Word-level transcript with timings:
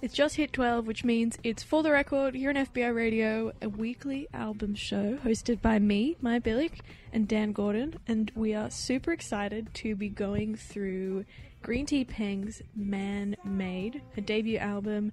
It's 0.00 0.14
just 0.14 0.36
hit 0.36 0.52
12, 0.52 0.86
which 0.86 1.04
means 1.04 1.38
it's 1.42 1.64
for 1.64 1.82
the 1.82 1.90
record 1.90 2.36
here 2.36 2.50
on 2.50 2.56
FBI 2.56 2.94
Radio, 2.94 3.50
a 3.60 3.68
weekly 3.68 4.28
album 4.32 4.76
show 4.76 5.18
hosted 5.24 5.60
by 5.60 5.80
me, 5.80 6.16
Maya 6.20 6.40
Billick, 6.40 6.80
and 7.12 7.26
Dan 7.26 7.50
Gordon. 7.50 7.96
And 8.06 8.30
we 8.36 8.54
are 8.54 8.70
super 8.70 9.12
excited 9.12 9.74
to 9.74 9.96
be 9.96 10.08
going 10.08 10.54
through 10.54 11.24
Green 11.62 11.84
Tea 11.84 12.04
Peng's 12.04 12.62
Man 12.76 13.36
Made, 13.44 14.00
her 14.14 14.20
debut 14.20 14.58
album, 14.58 15.10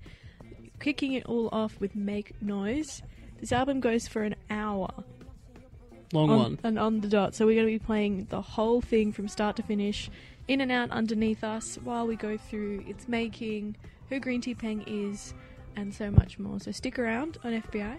kicking 0.80 1.14
it 1.14 1.26
all 1.26 1.50
off 1.52 1.80
with 1.80 1.96
Make 1.96 2.40
Noise. 2.40 3.02
This 3.40 3.52
album 3.52 3.80
goes 3.80 4.08
for 4.08 4.22
an 4.22 4.36
hour. 4.52 4.94
Long 6.14 6.30
on, 6.30 6.38
one. 6.38 6.60
And 6.64 6.78
on 6.78 7.02
the 7.02 7.08
dot. 7.08 7.34
So 7.34 7.48
we're 7.48 7.56
going 7.56 7.74
to 7.74 7.80
be 7.80 7.84
playing 7.84 8.28
the 8.30 8.42
whole 8.42 8.82
thing 8.82 9.12
from 9.12 9.28
start 9.28 9.56
to 9.56 9.64
finish, 9.64 10.12
in 10.48 10.62
and 10.62 10.72
out 10.72 10.92
underneath 10.92 11.44
us, 11.44 11.78
while 11.84 12.08
we 12.08 12.16
go 12.16 12.38
through 12.38 12.84
its 12.88 13.08
making, 13.08 13.76
who 14.10 14.20
Green 14.20 14.42
Tea 14.42 14.56
Peng 14.56 14.84
is, 14.88 15.34
and 15.76 15.94
so 15.94 16.12
much 16.12 16.40
more. 16.40 16.60
So 16.60 16.72
stick 16.72 17.00
around 17.00 17.38
on 17.44 17.62
FBI. 17.62 17.98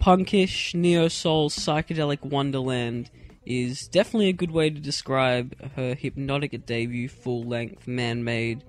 Punkish, 0.00 0.74
neo 0.74 1.08
soul, 1.08 1.50
psychedelic 1.50 2.22
wonderland 2.22 3.10
is 3.44 3.88
definitely 3.88 4.28
a 4.28 4.32
good 4.32 4.50
way 4.50 4.70
to 4.70 4.78
describe 4.78 5.54
her 5.74 5.94
hypnotic 5.94 6.66
debut 6.66 7.08
full 7.08 7.42
length 7.42 7.88
man 7.88 8.22
made. 8.22 8.62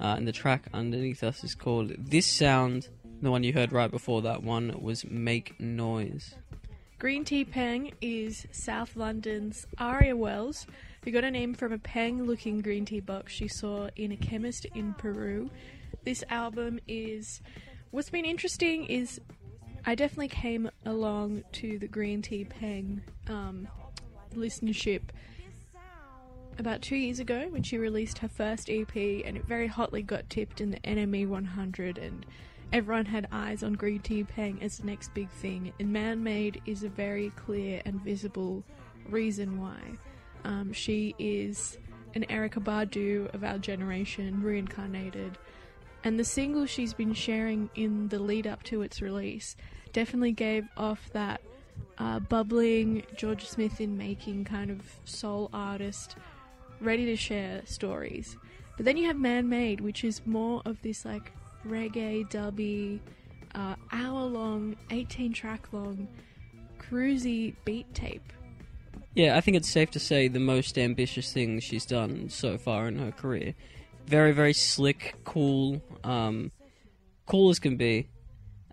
Uh, 0.00 0.14
and 0.16 0.26
the 0.26 0.32
track 0.32 0.66
underneath 0.72 1.22
us 1.22 1.44
is 1.44 1.54
called 1.54 1.92
This 1.98 2.26
Sound. 2.26 2.88
The 3.20 3.30
one 3.30 3.42
you 3.44 3.52
heard 3.52 3.72
right 3.72 3.90
before 3.90 4.22
that 4.22 4.42
one 4.42 4.80
was 4.80 5.04
Make 5.04 5.60
Noise. 5.60 6.36
Green 7.00 7.24
Tea 7.24 7.46
Peng 7.46 7.92
is 8.02 8.46
South 8.52 8.94
London's 8.94 9.66
Aria 9.78 10.14
Wells, 10.14 10.66
who 11.02 11.10
got 11.10 11.24
her 11.24 11.30
name 11.30 11.54
from 11.54 11.72
a 11.72 11.78
Peng 11.78 12.24
looking 12.24 12.60
green 12.60 12.84
tea 12.84 13.00
box 13.00 13.32
she 13.32 13.48
saw 13.48 13.88
in 13.96 14.12
a 14.12 14.18
chemist 14.18 14.66
in 14.74 14.92
Peru. 14.92 15.48
This 16.04 16.22
album 16.28 16.78
is. 16.86 17.40
What's 17.90 18.10
been 18.10 18.26
interesting 18.26 18.84
is 18.84 19.18
I 19.86 19.94
definitely 19.94 20.28
came 20.28 20.70
along 20.84 21.44
to 21.52 21.78
the 21.78 21.88
Green 21.88 22.20
Tea 22.20 22.44
Peng 22.44 23.00
um, 23.28 23.66
listenership 24.34 25.04
about 26.58 26.82
two 26.82 26.96
years 26.96 27.18
ago 27.18 27.46
when 27.48 27.62
she 27.62 27.78
released 27.78 28.18
her 28.18 28.28
first 28.28 28.68
EP, 28.68 28.94
and 28.94 29.38
it 29.38 29.46
very 29.46 29.68
hotly 29.68 30.02
got 30.02 30.28
tipped 30.28 30.60
in 30.60 30.70
the 30.70 30.80
NME 30.80 31.26
100, 31.26 31.96
and 31.96 32.26
everyone 32.72 33.06
had 33.06 33.28
eyes 33.32 33.62
on 33.62 33.72
Green 33.72 34.00
Tea 34.00 34.24
Peng 34.24 34.58
as 34.62 34.78
the 34.78 34.86
next 34.86 35.12
big 35.14 35.28
thing. 35.30 35.72
And 35.80 35.92
Man 35.92 36.22
Made 36.22 36.62
is 36.66 36.84
a 36.84 36.88
very 36.88 37.30
clear 37.30 37.82
and 37.84 38.00
visible 38.02 38.64
reason 39.08 39.60
why. 39.60 39.80
Um, 40.44 40.72
she 40.72 41.14
is 41.18 41.78
an 42.14 42.24
Erykah 42.28 42.62
Badu 42.62 43.32
of 43.34 43.44
our 43.44 43.58
generation, 43.58 44.42
reincarnated. 44.42 45.38
And 46.02 46.18
the 46.18 46.24
single 46.24 46.66
she's 46.66 46.94
been 46.94 47.12
sharing 47.12 47.68
in 47.74 48.08
the 48.08 48.18
lead 48.18 48.46
up 48.46 48.62
to 48.64 48.82
its 48.82 49.02
release 49.02 49.56
definitely 49.92 50.32
gave 50.32 50.66
off 50.76 51.10
that 51.12 51.40
uh, 51.98 52.20
bubbling 52.20 53.02
Jorja 53.16 53.46
Smith 53.46 53.80
in 53.80 53.98
making 53.98 54.44
kind 54.44 54.70
of 54.70 54.80
soul 55.04 55.50
artist, 55.52 56.16
ready 56.80 57.04
to 57.06 57.16
share 57.16 57.62
stories. 57.66 58.36
But 58.76 58.86
then 58.86 58.96
you 58.96 59.06
have 59.08 59.16
Man 59.16 59.48
Made, 59.48 59.80
which 59.80 60.04
is 60.04 60.22
more 60.24 60.62
of 60.64 60.80
this 60.82 61.04
like 61.04 61.32
reggae, 61.66 62.28
dubby, 62.30 63.00
uh, 63.54 63.74
hour 63.92 64.24
long, 64.24 64.76
18 64.90 65.32
track 65.32 65.72
long, 65.72 66.08
cruisy 66.78 67.54
beat 67.64 67.92
tape. 67.94 68.32
Yeah, 69.14 69.36
I 69.36 69.40
think 69.40 69.56
it's 69.56 69.68
safe 69.68 69.90
to 69.92 69.98
say 69.98 70.28
the 70.28 70.38
most 70.38 70.78
ambitious 70.78 71.32
thing 71.32 71.58
she's 71.60 71.84
done 71.84 72.28
so 72.28 72.58
far 72.58 72.86
in 72.86 72.98
her 72.98 73.10
career. 73.10 73.54
Very, 74.06 74.32
very 74.32 74.52
slick, 74.52 75.16
cool, 75.24 75.82
um, 76.04 76.52
cool 77.26 77.50
as 77.50 77.58
can 77.58 77.76
be. 77.76 78.08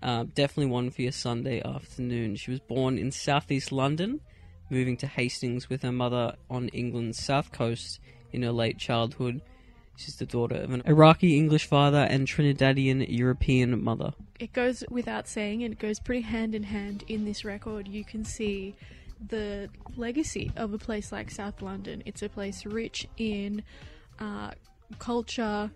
Uh, 0.02 0.26
definitely 0.36 0.72
one 0.72 0.92
for 0.92 1.02
your 1.02 1.12
Sunday 1.12 1.62
afternoon. 1.62 2.36
She 2.36 2.52
was 2.52 2.60
born 2.60 3.00
in 3.00 3.12
southeast 3.12 3.72
London, 3.72 4.22
moving 4.70 4.96
to 4.98 5.08
Hastings 5.08 5.70
with 5.70 5.82
her 5.82 5.92
mother 5.92 6.36
on 6.50 6.68
England's 6.70 7.24
south 7.24 7.52
coast 7.52 8.00
in 8.32 8.44
her 8.44 8.52
late 8.52 8.78
childhood. 8.78 9.42
She's 9.98 10.16
the 10.18 10.28
daughter 10.28 10.56
of 10.56 10.72
an 10.72 10.84
Iraqi 10.86 11.36
English 11.36 11.66
father 11.66 11.98
and 11.98 12.28
Trinidadian 12.28 13.06
European 13.10 13.84
mother. 13.84 14.14
It 14.40 14.54
goes 14.54 14.84
without 14.92 15.28
saying, 15.28 15.64
and 15.64 15.74
it 15.74 15.80
goes 15.80 16.00
pretty 16.00 16.22
hand 16.22 16.54
in 16.54 16.62
hand 16.62 17.04
in 17.08 17.26
this 17.26 17.44
record. 17.44 17.88
You 17.88 18.06
can 18.06 18.24
see 18.24 18.76
the 19.28 19.70
legacy 19.96 20.52
of 20.56 20.72
a 20.72 20.78
place 20.78 21.12
like 21.12 21.32
South 21.32 21.64
London. 21.64 22.04
It's 22.06 22.22
a 22.22 22.30
place 22.30 22.64
rich 22.64 23.08
in 23.18 23.64
uh, 24.20 24.52
culture 25.00 25.72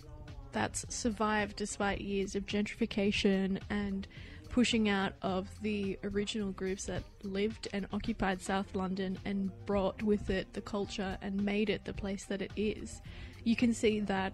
that's 0.52 0.86
survived 0.94 1.56
despite 1.56 2.00
years 2.00 2.36
of 2.36 2.46
gentrification 2.46 3.60
and 3.72 4.08
pushing 4.50 4.88
out 4.88 5.14
of 5.24 5.48
the 5.64 5.98
original 6.04 6.52
groups 6.52 6.86
that 6.86 7.02
lived 7.24 7.70
and 7.74 7.88
occupied 7.92 8.40
South 8.40 8.76
London 8.76 9.18
and 9.26 9.50
brought 9.66 10.04
with 10.04 10.30
it 10.30 10.54
the 10.54 10.62
culture 10.62 11.18
and 11.24 11.44
made 11.44 11.72
it 11.72 11.86
the 11.86 11.94
place 11.94 12.26
that 12.26 12.42
it 12.44 12.52
is. 12.56 13.02
You 13.44 13.56
can 13.56 13.74
see 13.74 14.00
that 14.02 14.34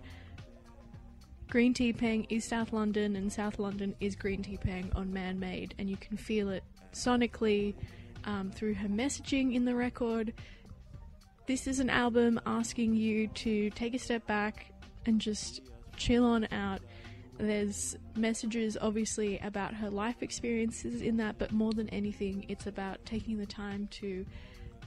Green 1.49 1.73
Tea 1.73 1.93
Peng 1.93 2.25
is 2.29 2.43
South 2.43 2.73
London 2.73 3.15
and 3.15 3.31
South 3.31 3.57
London 3.57 3.95
is 3.99 4.15
Green 4.15 4.43
Tea 4.43 4.57
Peng 4.57 4.91
on 4.95 5.13
Man 5.13 5.39
Made, 5.39 5.73
and 5.77 5.89
you 5.89 5.97
can 5.97 6.17
feel 6.17 6.49
it 6.49 6.63
sonically 6.93 7.73
um, 8.25 8.51
through 8.51 8.73
her 8.73 8.89
messaging 8.89 9.55
in 9.55 9.63
the 9.63 9.73
record. 9.73 10.33
This 11.45 11.65
is 11.67 11.79
an 11.79 11.89
album 11.89 12.39
asking 12.45 12.95
you 12.95 13.27
to 13.29 13.69
take 13.69 13.93
a 13.93 13.99
step 13.99 14.27
back 14.27 14.73
and 15.05 15.21
just 15.21 15.61
chill 15.95 16.25
on 16.25 16.47
out 16.51 16.81
There's 17.37 17.95
messages, 18.15 18.77
obviously, 18.81 19.37
about 19.39 19.73
her 19.75 19.89
life 19.89 20.23
experiences 20.23 21.01
in 21.01 21.17
that, 21.17 21.37
but 21.37 21.51
more 21.51 21.71
than 21.71 21.87
anything, 21.89 22.45
it's 22.49 22.65
about 22.65 23.03
taking 23.05 23.37
the 23.37 23.45
time 23.45 23.87
to 23.91 24.25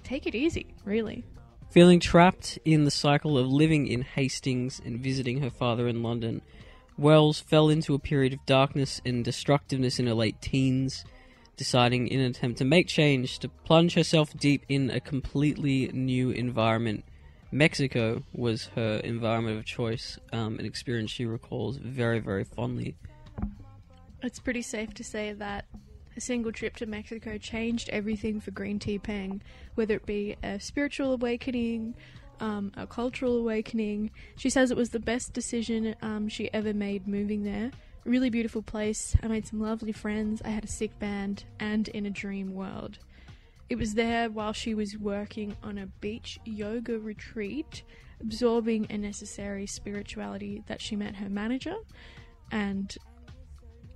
take 0.02 0.26
it 0.26 0.34
easy, 0.34 0.75
really. 0.84 1.25
Feeling 1.70 2.00
trapped 2.00 2.58
in 2.64 2.84
the 2.84 2.90
cycle 2.90 3.38
of 3.38 3.46
living 3.46 3.87
in 3.87 4.02
Hastings 4.02 4.81
and 4.84 4.99
visiting 4.99 5.40
her 5.40 5.50
father 5.50 5.87
in 5.87 6.02
London, 6.02 6.43
Wells 6.99 7.38
fell 7.38 7.69
into 7.69 7.94
a 7.94 7.99
period 8.00 8.32
of 8.32 8.44
darkness 8.44 9.00
and 9.05 9.25
destructiveness 9.25 10.00
in 10.00 10.08
her 10.08 10.14
late 10.14 10.43
teens, 10.43 11.05
deciding 11.56 12.08
in 12.08 12.19
an 12.19 12.32
attempt 12.32 12.58
to 12.58 12.64
make 12.64 12.88
change 12.88 13.38
to 13.38 13.49
plunge 13.49 13.94
herself 13.94 14.37
deep 14.37 14.64
in 14.69 14.90
a 14.90 14.99
completely 14.99 15.88
new 15.93 16.31
environment. 16.31 17.05
Mexico 17.52 18.25
was 18.32 18.66
her 18.75 18.96
environment 19.05 19.56
of 19.56 19.64
choice, 19.64 20.19
um, 20.32 20.58
an 20.58 20.66
experience 20.66 21.12
she 21.12 21.25
recalls 21.25 21.76
very, 21.76 22.19
very 22.19 22.43
fondly. 22.43 22.96
It's 24.25 24.40
pretty 24.40 24.62
safe 24.62 24.93
to 24.94 25.05
say 25.05 25.34
that 25.34 25.66
a 26.16 26.20
single 26.20 26.52
trip 26.52 26.76
to 26.76 26.86
Mexico 26.86 27.38
changed 27.38 27.88
everything 27.90 28.40
for 28.40 28.50
Green 28.50 28.78
Tea 28.78 28.98
Peng, 28.98 29.42
whether 29.74 29.94
it 29.94 30.06
be 30.06 30.36
a 30.42 30.58
spiritual 30.58 31.12
awakening, 31.12 31.94
um, 32.40 32.72
a 32.76 32.86
cultural 32.86 33.36
awakening. 33.36 34.10
She 34.36 34.50
says 34.50 34.70
it 34.70 34.76
was 34.76 34.90
the 34.90 35.00
best 35.00 35.32
decision 35.32 35.94
um, 36.02 36.28
she 36.28 36.52
ever 36.52 36.74
made 36.74 37.06
moving 37.06 37.44
there. 37.44 37.70
Really 38.04 38.30
beautiful 38.30 38.62
place. 38.62 39.14
I 39.22 39.28
made 39.28 39.46
some 39.46 39.60
lovely 39.60 39.92
friends. 39.92 40.40
I 40.44 40.48
had 40.48 40.64
a 40.64 40.68
sick 40.68 40.98
band 40.98 41.44
and 41.58 41.88
in 41.88 42.06
a 42.06 42.10
dream 42.10 42.54
world. 42.54 42.98
It 43.68 43.78
was 43.78 43.94
there 43.94 44.28
while 44.30 44.52
she 44.52 44.74
was 44.74 44.98
working 44.98 45.56
on 45.62 45.78
a 45.78 45.86
beach 45.86 46.40
yoga 46.44 46.98
retreat, 46.98 47.84
absorbing 48.20 48.86
a 48.90 48.98
necessary 48.98 49.66
spirituality 49.66 50.64
that 50.66 50.80
she 50.80 50.96
met 50.96 51.14
her 51.16 51.28
manager 51.28 51.76
and 52.50 52.96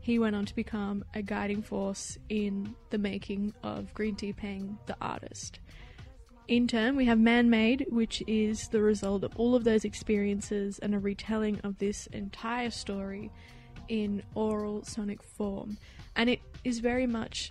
he 0.05 0.19
went 0.19 0.37
on 0.37 0.45
to 0.45 0.55
become 0.55 1.03
a 1.15 1.23
guiding 1.23 1.62
force 1.62 2.19
in 2.29 2.75
the 2.91 2.99
making 2.99 3.55
of 3.62 3.95
Green 3.95 4.15
Tea 4.15 4.35
Peng, 4.35 4.79
the 4.85 4.95
artist. 5.01 5.61
In 6.47 6.69
turn, 6.69 6.95
we 6.95 7.06
have 7.06 7.19
Man 7.19 7.49
Made, 7.49 7.87
which 7.89 8.23
is 8.27 8.69
the 8.69 8.83
result 8.83 9.25
of 9.25 9.35
all 9.37 9.55
of 9.55 9.65
those 9.65 9.87
experiences 9.87 10.79
and 10.81 10.95
a 10.95 10.99
retelling 10.99 11.59
of 11.65 11.79
this 11.79 12.06
entire 12.09 12.69
story 12.69 13.31
in 13.89 14.23
oral 14.35 14.85
sonic 14.85 15.23
form. 15.23 15.79
And 16.17 16.29
it 16.29 16.41
is 16.65 16.81
very 16.81 17.06
much. 17.06 17.51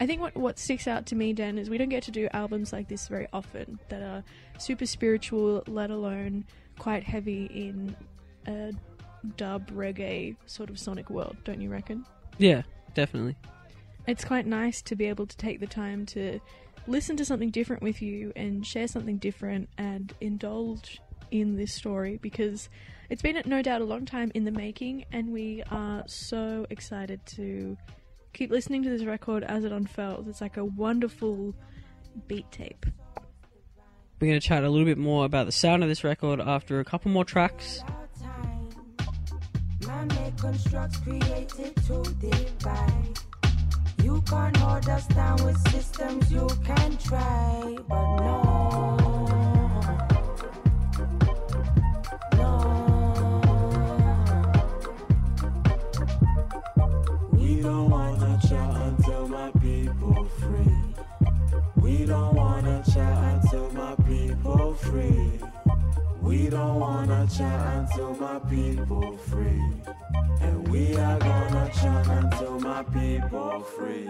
I 0.00 0.06
think 0.08 0.20
what, 0.20 0.34
what 0.34 0.58
sticks 0.58 0.88
out 0.88 1.06
to 1.06 1.14
me, 1.14 1.32
Dan, 1.32 1.58
is 1.58 1.70
we 1.70 1.78
don't 1.78 1.90
get 1.90 2.02
to 2.02 2.10
do 2.10 2.28
albums 2.32 2.72
like 2.72 2.88
this 2.88 3.06
very 3.06 3.28
often 3.32 3.78
that 3.88 4.02
are 4.02 4.24
super 4.58 4.86
spiritual, 4.86 5.62
let 5.68 5.90
alone 5.90 6.44
quite 6.76 7.04
heavy 7.04 7.44
in 7.44 7.94
a 8.48 8.72
dub 9.36 9.70
reggae 9.70 10.36
sort 10.46 10.70
of 10.70 10.78
sonic 10.78 11.10
world, 11.10 11.36
don't 11.44 11.60
you 11.60 11.70
reckon? 11.70 12.04
Yeah, 12.38 12.62
definitely. 12.94 13.36
It's 14.06 14.24
quite 14.24 14.46
nice 14.46 14.82
to 14.82 14.96
be 14.96 15.06
able 15.06 15.26
to 15.26 15.36
take 15.36 15.60
the 15.60 15.66
time 15.66 16.04
to 16.06 16.40
listen 16.86 17.16
to 17.16 17.24
something 17.24 17.50
different 17.50 17.82
with 17.82 18.02
you 18.02 18.32
and 18.36 18.66
share 18.66 18.86
something 18.86 19.16
different 19.16 19.68
and 19.78 20.12
indulge 20.20 21.00
in 21.30 21.56
this 21.56 21.72
story 21.72 22.18
because 22.20 22.68
it's 23.10 23.22
been 23.22 23.40
no 23.46 23.62
doubt 23.62 23.80
a 23.80 23.84
long 23.84 24.04
time 24.04 24.30
in 24.34 24.44
the 24.44 24.50
making 24.50 25.04
and 25.12 25.32
we 25.32 25.62
are 25.70 26.02
so 26.06 26.66
excited 26.70 27.24
to 27.26 27.76
keep 28.34 28.50
listening 28.50 28.82
to 28.82 28.90
this 28.90 29.04
record 29.04 29.44
as 29.44 29.64
it 29.64 29.72
unfurls. 29.72 30.28
It's 30.28 30.40
like 30.40 30.56
a 30.56 30.64
wonderful 30.64 31.54
beat 32.26 32.50
tape. 32.50 32.84
We're 34.20 34.28
going 34.28 34.40
to 34.40 34.46
chat 34.46 34.64
a 34.64 34.68
little 34.68 34.86
bit 34.86 34.98
more 34.98 35.24
about 35.24 35.46
the 35.46 35.52
sound 35.52 35.82
of 35.82 35.88
this 35.88 36.04
record 36.04 36.40
after 36.40 36.80
a 36.80 36.84
couple 36.84 37.10
more 37.10 37.24
tracks. 37.24 37.82
Man-made 40.04 40.36
constructs 40.36 40.98
created 40.98 41.74
to 41.86 42.02
divide. 42.20 43.18
You 44.02 44.20
can't 44.28 44.54
hold 44.58 44.86
us 44.88 45.06
down 45.06 45.42
with 45.42 45.56
systems 45.70 46.30
you 46.30 46.46
can 46.62 46.96
try, 46.98 47.76
but 47.88 48.16
no. 48.16 48.96
No. 52.36 52.50
We 57.32 57.62
don't 57.62 57.88
wanna 57.88 58.38
chat 58.46 58.76
until 58.76 59.28
my 59.28 59.50
people 59.52 60.24
free. 60.38 60.94
We 61.76 62.04
don't 62.04 62.34
wanna 62.34 62.82
chat 62.92 63.42
until 63.42 63.70
my 63.72 63.94
people 64.06 64.74
free. 64.74 65.40
We 66.24 66.48
don't 66.48 66.80
wanna 66.80 67.28
chat 67.28 67.76
until 67.76 68.14
my 68.14 68.38
people 68.48 69.14
free. 69.28 69.62
And 70.40 70.66
we 70.68 70.96
are 70.96 71.18
gonna 71.18 71.70
chat 71.74 72.06
until 72.08 72.58
my 72.60 72.82
people 72.82 73.60
free. 73.60 74.08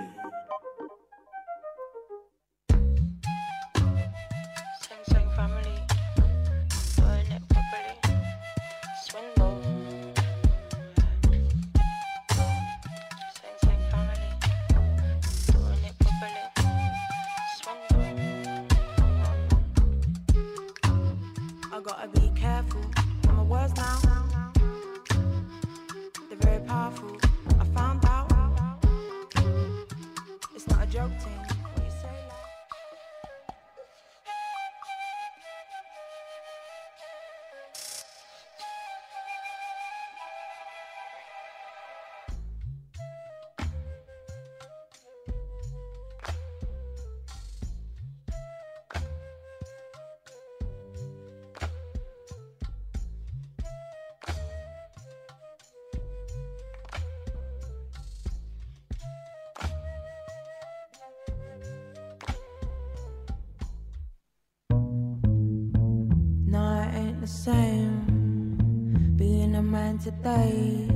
The 67.25 67.31
same 67.31 69.15
being 69.17 69.55
a 69.55 69.63
man 69.63 69.97
today. 69.97 70.87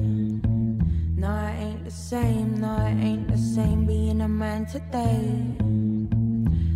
No, 1.17 1.31
it 1.31 1.59
ain't 1.59 1.85
the 1.87 1.91
same. 1.91 2.61
No, 2.61 2.77
it 2.85 3.03
ain't 3.03 3.29
the 3.29 3.39
same 3.39 3.87
being 3.87 4.21
a 4.21 4.29
man 4.29 4.67
today. 4.67 5.23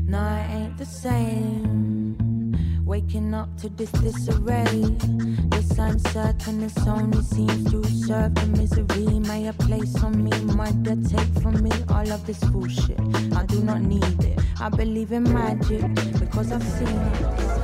No, 0.09 0.23
it 0.25 0.55
ain't 0.55 0.79
the 0.79 0.87
same. 0.87 2.57
Waking 2.87 3.35
up 3.35 3.55
to 3.59 3.69
this 3.69 3.93
disarray. 3.93 4.97
This 5.51 5.79
uncertain, 5.79 6.61
this 6.61 6.87
only 6.87 7.23
seems 7.23 7.71
to 7.73 7.85
serve 8.07 8.35
the 8.35 8.47
misery. 8.47 9.19
May 9.19 9.49
a 9.49 9.53
place 9.53 10.03
on 10.03 10.25
me, 10.25 10.31
might 10.57 10.75
mother, 10.77 10.97
take 11.07 11.43
from 11.43 11.63
me 11.63 11.73
all 11.91 12.11
of 12.11 12.27
this 12.27 12.43
bullshit. 12.45 12.99
I 13.37 13.45
do 13.45 13.63
not 13.63 13.83
need 13.83 14.25
it. 14.25 14.39
I 14.59 14.71
believe 14.71 15.13
in 15.13 15.25
magic 15.25 15.83
because 16.19 16.53
I've 16.53 16.63
seen 16.63 16.89
it. 16.89 17.62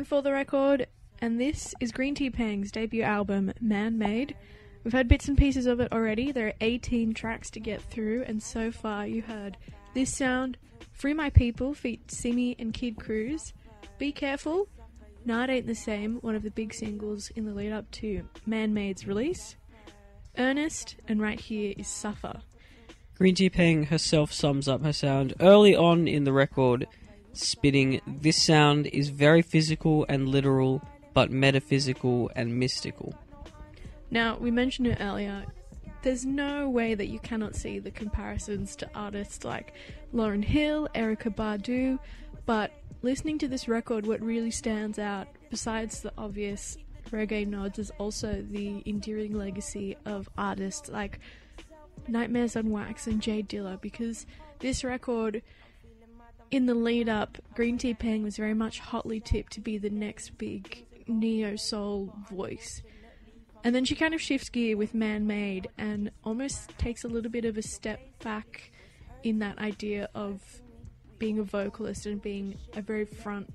You're 0.00 0.06
for 0.06 0.22
the 0.22 0.32
record, 0.32 0.86
and 1.20 1.38
this 1.38 1.74
is 1.78 1.92
Green 1.92 2.14
Tea 2.14 2.30
Peng's 2.30 2.72
debut 2.72 3.02
album, 3.02 3.52
Man 3.60 3.98
Made. 3.98 4.34
We've 4.82 4.94
heard 4.94 5.08
bits 5.08 5.28
and 5.28 5.36
pieces 5.36 5.66
of 5.66 5.78
it 5.78 5.92
already. 5.92 6.32
There 6.32 6.46
are 6.46 6.54
18 6.62 7.12
tracks 7.12 7.50
to 7.50 7.60
get 7.60 7.82
through, 7.82 8.24
and 8.26 8.42
so 8.42 8.70
far 8.72 9.06
you 9.06 9.20
heard 9.20 9.58
This 9.92 10.16
Sound, 10.16 10.56
Free 10.90 11.12
My 11.12 11.28
People, 11.28 11.74
feat 11.74 12.10
Simi 12.10 12.56
and 12.58 12.72
Kid 12.72 12.96
Cruise, 12.96 13.52
Be 13.98 14.10
Careful, 14.10 14.68
It 15.26 15.50
Ain't 15.50 15.66
the 15.66 15.74
Same, 15.74 16.14
one 16.22 16.34
of 16.34 16.44
the 16.44 16.50
big 16.50 16.72
singles 16.72 17.28
in 17.36 17.44
the 17.44 17.52
lead 17.52 17.72
up 17.72 17.90
to 17.90 18.26
Man 18.46 18.72
Made's 18.72 19.06
release, 19.06 19.56
Earnest, 20.38 20.96
and 21.08 21.20
right 21.20 21.38
here 21.38 21.74
is 21.76 21.88
Suffer. 21.88 22.40
Green 23.18 23.34
Tea 23.34 23.50
Peng 23.50 23.84
herself 23.84 24.32
sums 24.32 24.66
up 24.66 24.82
her 24.82 24.94
sound 24.94 25.34
early 25.40 25.76
on 25.76 26.08
in 26.08 26.24
the 26.24 26.32
record, 26.32 26.86
spitting, 27.42 28.00
This 28.06 28.42
sound 28.42 28.86
is 28.86 29.08
very 29.08 29.42
physical 29.42 30.06
and 30.08 30.28
literal, 30.28 30.82
but 31.14 31.30
metaphysical 31.30 32.30
and 32.36 32.58
mystical. 32.58 33.14
Now, 34.10 34.36
we 34.38 34.50
mentioned 34.50 34.88
it 34.88 34.98
earlier. 35.00 35.44
There's 36.02 36.24
no 36.24 36.68
way 36.68 36.94
that 36.94 37.08
you 37.08 37.18
cannot 37.18 37.54
see 37.54 37.78
the 37.78 37.90
comparisons 37.90 38.74
to 38.76 38.90
artists 38.94 39.44
like 39.44 39.74
Lauryn 40.14 40.44
Hill, 40.44 40.88
Erykah 40.94 41.34
Badu, 41.34 41.98
but 42.46 42.72
listening 43.02 43.38
to 43.38 43.48
this 43.48 43.68
record, 43.68 44.06
what 44.06 44.20
really 44.22 44.50
stands 44.50 44.98
out, 44.98 45.28
besides 45.50 46.00
the 46.00 46.12
obvious 46.16 46.78
reggae 47.10 47.46
nods, 47.46 47.78
is 47.78 47.92
also 47.98 48.42
the 48.42 48.82
enduring 48.86 49.36
legacy 49.36 49.96
of 50.06 50.28
artists 50.38 50.88
like 50.88 51.20
Nightmares 52.08 52.56
on 52.56 52.70
Wax 52.70 53.06
and 53.06 53.20
J 53.20 53.42
Dilla, 53.42 53.80
because 53.80 54.26
this 54.58 54.82
record, 54.82 55.42
in 56.50 56.66
the 56.66 56.74
lead 56.74 57.08
up, 57.08 57.38
Green 57.54 57.78
Tea 57.78 57.94
Peng 57.94 58.22
was 58.22 58.36
very 58.36 58.54
much 58.54 58.80
hotly 58.80 59.20
tipped 59.20 59.52
to 59.52 59.60
be 59.60 59.78
the 59.78 59.90
next 59.90 60.36
big 60.38 60.84
neo 61.06 61.56
soul 61.56 62.12
voice. 62.30 62.82
And 63.62 63.74
then 63.74 63.84
she 63.84 63.94
kind 63.94 64.14
of 64.14 64.20
shifts 64.20 64.48
gear 64.48 64.76
with 64.76 64.94
Man 64.94 65.26
Made 65.26 65.68
and 65.76 66.10
almost 66.24 66.76
takes 66.78 67.04
a 67.04 67.08
little 67.08 67.30
bit 67.30 67.44
of 67.44 67.58
a 67.58 67.62
step 67.62 68.00
back 68.22 68.72
in 69.22 69.38
that 69.40 69.58
idea 69.58 70.08
of 70.14 70.40
being 71.18 71.38
a 71.38 71.42
vocalist 71.42 72.06
and 72.06 72.22
being 72.22 72.56
a 72.74 72.80
very 72.80 73.04
front 73.04 73.52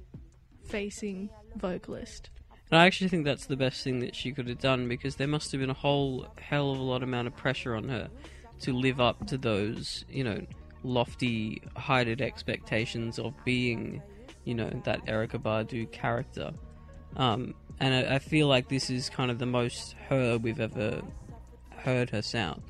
facing 0.63 1.29
vocalist. 1.55 2.29
And 2.71 2.79
I 2.79 2.85
actually 2.85 3.09
think 3.09 3.25
that's 3.25 3.47
the 3.47 3.57
best 3.57 3.83
thing 3.83 3.99
that 3.99 4.15
she 4.15 4.31
could 4.31 4.47
have 4.47 4.59
done 4.59 4.87
because 4.87 5.15
there 5.15 5.27
must 5.27 5.51
have 5.51 5.61
been 5.61 5.69
a 5.69 5.73
whole 5.73 6.27
hell 6.39 6.71
of 6.71 6.79
a 6.79 6.83
lot 6.83 7.03
amount 7.03 7.27
of 7.27 7.35
pressure 7.35 7.75
on 7.75 7.89
her 7.89 8.09
to 8.61 8.73
live 8.73 8.99
up 8.99 9.27
to 9.27 9.37
those, 9.37 10.05
you 10.09 10.23
know, 10.23 10.39
lofty, 10.85 11.61
heighted 11.75 12.21
expectations 12.21 13.19
of 13.19 13.33
being, 13.43 14.01
you 14.43 14.53
know, 14.53 14.69
that 14.83 15.05
Erykah 15.05 15.41
Badu 15.41 15.91
character. 15.91 16.51
Um, 17.17 17.55
and 17.79 17.93
I, 17.93 18.15
I 18.15 18.19
feel 18.19 18.47
like 18.47 18.69
this 18.69 18.89
is 18.89 19.09
kind 19.09 19.31
of 19.31 19.39
the 19.39 19.45
most 19.45 19.95
her 20.09 20.37
we've 20.37 20.59
ever 20.59 21.01
heard 21.77 22.09
her 22.11 22.21
sound. 22.21 22.61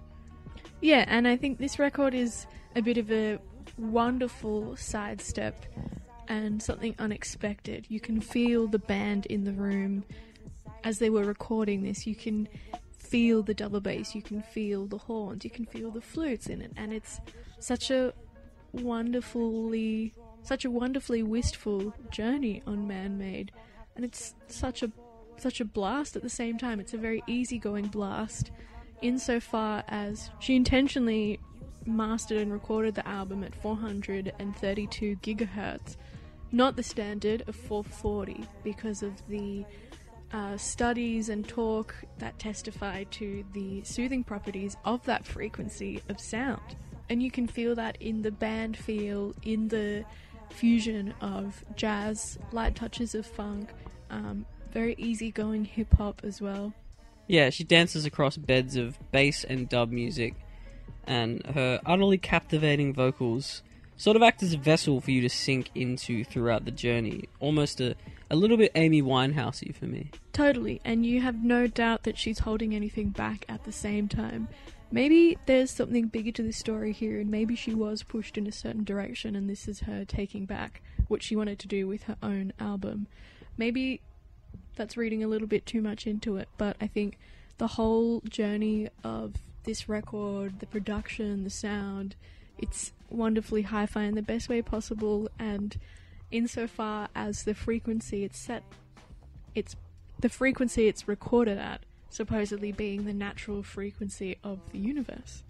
Yeah, 0.81 1.05
and 1.07 1.27
I 1.27 1.35
think 1.37 1.57
this 1.57 1.79
record 1.79 2.13
is 2.13 2.47
a 2.75 2.81
bit 2.81 2.97
of 2.97 3.11
a 3.11 3.39
wonderful 3.77 4.75
sidestep 4.75 5.65
and 6.27 6.61
something 6.61 6.95
unexpected. 6.99 7.85
You 7.89 7.99
can 7.99 8.19
feel 8.21 8.67
the 8.67 8.79
band 8.79 9.25
in 9.27 9.43
the 9.43 9.53
room 9.53 10.03
as 10.83 10.99
they 10.99 11.09
were 11.09 11.23
recording 11.23 11.83
this. 11.83 12.05
You 12.05 12.15
can 12.15 12.47
feel 12.97 13.43
the 13.43 13.53
double 13.53 13.81
bass, 13.81 14.15
you 14.15 14.21
can 14.21 14.41
feel 14.41 14.87
the 14.87 14.97
horns, 14.97 15.43
you 15.43 15.49
can 15.49 15.65
feel 15.65 15.91
the 15.91 16.01
flutes 16.01 16.47
in 16.47 16.61
it, 16.61 16.71
and 16.75 16.91
it's 16.91 17.19
such 17.59 17.91
a 17.91 18.13
wonderfully 18.71 20.13
such 20.43 20.63
a 20.63 20.69
wonderfully 20.69 21.23
wistful 21.23 21.93
journey 22.11 22.61
on 22.67 22.87
Man 22.87 23.17
Made. 23.17 23.51
And 23.95 24.05
it's 24.05 24.35
such 24.47 24.83
a 24.83 24.91
such 25.37 25.59
a 25.59 25.65
blast 25.65 26.15
at 26.15 26.21
the 26.21 26.29
same 26.29 26.57
time. 26.57 26.79
It's 26.79 26.93
a 26.93 26.97
very 26.97 27.23
easygoing 27.27 27.87
blast 27.87 28.51
insofar 29.01 29.83
as 29.87 30.29
she 30.39 30.55
intentionally 30.55 31.39
mastered 31.85 32.39
and 32.39 32.51
recorded 32.51 32.95
the 32.95 33.07
album 33.07 33.43
at 33.43 33.53
432 33.55 35.15
gigahertz, 35.17 35.97
not 36.51 36.75
the 36.75 36.83
standard 36.83 37.43
of 37.47 37.55
440, 37.55 38.45
because 38.63 39.03
of 39.03 39.13
the 39.27 39.65
uh, 40.33 40.57
studies 40.57 41.29
and 41.29 41.47
talk 41.47 41.95
that 42.17 42.37
testify 42.39 43.03
to 43.05 43.43
the 43.53 43.83
soothing 43.83 44.23
properties 44.23 44.75
of 44.85 45.03
that 45.05 45.25
frequency 45.25 46.01
of 46.09 46.19
sound. 46.19 46.75
And 47.09 47.21
you 47.21 47.29
can 47.29 47.47
feel 47.47 47.75
that 47.75 47.97
in 47.99 48.21
the 48.21 48.31
band 48.31 48.77
feel, 48.77 49.33
in 49.43 49.67
the 49.67 50.05
fusion 50.49 51.13
of 51.21 51.63
jazz, 51.75 52.39
light 52.51 52.75
touches 52.75 53.15
of 53.15 53.25
funk, 53.25 53.69
um, 54.09 54.45
very 54.71 54.95
easygoing 54.97 55.65
hip 55.65 55.93
hop 55.95 56.21
as 56.23 56.41
well. 56.41 56.73
Yeah, 57.27 57.49
she 57.49 57.63
dances 57.63 58.05
across 58.05 58.37
beds 58.37 58.75
of 58.75 58.97
bass 59.11 59.43
and 59.43 59.67
dub 59.67 59.91
music, 59.91 60.35
and 61.07 61.45
her 61.47 61.79
utterly 61.85 62.17
captivating 62.17 62.93
vocals 62.93 63.63
sort 63.97 64.15
of 64.15 64.23
act 64.23 64.43
as 64.43 64.53
a 64.53 64.57
vessel 64.57 64.99
for 64.99 65.11
you 65.11 65.21
to 65.21 65.29
sink 65.29 65.69
into 65.73 66.23
throughout 66.23 66.65
the 66.65 66.71
journey. 66.71 67.29
Almost 67.39 67.79
a, 67.81 67.95
a 68.29 68.35
little 68.35 68.57
bit 68.57 68.71
Amy 68.75 69.01
Winehousey 69.01 69.73
for 69.73 69.85
me. 69.85 70.11
Totally, 70.33 70.81
and 70.83 71.05
you 71.05 71.21
have 71.21 71.43
no 71.43 71.67
doubt 71.67 72.03
that 72.03 72.17
she's 72.17 72.39
holding 72.39 72.75
anything 72.75 73.09
back 73.09 73.45
at 73.47 73.63
the 73.63 73.71
same 73.71 74.07
time. 74.07 74.47
Maybe 74.95 75.37
there's 75.45 75.71
something 75.71 76.07
bigger 76.07 76.31
to 76.31 76.41
this 76.41 76.55
story 76.55 76.93
here, 76.93 77.19
and 77.19 77.29
maybe 77.29 77.53
she 77.53 77.73
was 77.73 78.01
pushed 78.01 78.37
in 78.37 78.47
a 78.47 78.51
certain 78.53 78.85
direction, 78.85 79.35
and 79.35 79.49
this 79.49 79.67
is 79.67 79.81
her 79.81 80.05
taking 80.05 80.45
back 80.45 80.81
what 81.09 81.21
she 81.21 81.35
wanted 81.35 81.59
to 81.59 81.67
do 81.67 81.85
with 81.85 82.03
her 82.03 82.15
own 82.23 82.53
album. 82.61 83.07
Maybe 83.57 83.99
that's 84.77 84.95
reading 84.95 85.21
a 85.21 85.27
little 85.27 85.49
bit 85.49 85.65
too 85.65 85.81
much 85.81 86.07
into 86.07 86.37
it, 86.37 86.47
but 86.57 86.77
I 86.79 86.87
think 86.87 87.17
the 87.57 87.67
whole 87.67 88.21
journey 88.21 88.87
of 89.03 89.33
this 89.65 89.89
record, 89.89 90.61
the 90.61 90.65
production, 90.65 91.43
the 91.43 91.49
sound, 91.49 92.15
it's 92.57 92.93
wonderfully 93.09 93.63
hi 93.63 93.85
fi 93.85 94.03
in 94.03 94.15
the 94.15 94.21
best 94.21 94.47
way 94.47 94.61
possible, 94.61 95.27
and 95.37 95.77
insofar 96.31 97.09
as 97.13 97.43
the 97.43 97.53
frequency 97.53 98.23
it's 98.23 98.39
set, 98.39 98.63
it's 99.55 99.75
the 100.21 100.29
frequency 100.29 100.87
it's 100.87 101.05
recorded 101.05 101.57
at, 101.57 101.81
supposedly 102.15 102.71
being 102.71 103.05
the 103.05 103.13
natural 103.13 103.61
frequency 103.61 104.37
of 104.43 104.59
the 104.71 104.79
universe. 104.79 105.43